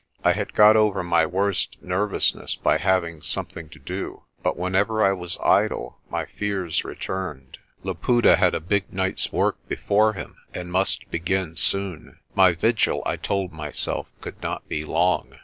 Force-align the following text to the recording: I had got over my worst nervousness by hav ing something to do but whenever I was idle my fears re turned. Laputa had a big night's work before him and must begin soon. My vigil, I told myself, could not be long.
I 0.23 0.31
had 0.31 0.55
got 0.55 0.75
over 0.75 1.03
my 1.03 1.27
worst 1.27 1.77
nervousness 1.79 2.55
by 2.55 2.79
hav 2.79 3.05
ing 3.05 3.21
something 3.21 3.69
to 3.69 3.77
do 3.77 4.23
but 4.41 4.57
whenever 4.57 5.05
I 5.05 5.13
was 5.13 5.37
idle 5.43 5.99
my 6.09 6.25
fears 6.25 6.83
re 6.83 6.95
turned. 6.95 7.59
Laputa 7.83 8.35
had 8.37 8.55
a 8.55 8.59
big 8.59 8.91
night's 8.91 9.31
work 9.31 9.57
before 9.67 10.13
him 10.13 10.37
and 10.55 10.71
must 10.71 11.11
begin 11.11 11.55
soon. 11.55 12.17
My 12.33 12.53
vigil, 12.53 13.03
I 13.05 13.15
told 13.15 13.51
myself, 13.51 14.07
could 14.21 14.41
not 14.41 14.67
be 14.67 14.83
long. 14.83 15.35